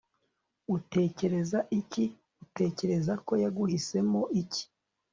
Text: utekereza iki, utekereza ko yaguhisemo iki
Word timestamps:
utekereza 0.77 1.59
iki, 1.79 2.05
utekereza 2.43 3.13
ko 3.25 3.33
yaguhisemo 3.43 4.21
iki 4.41 4.63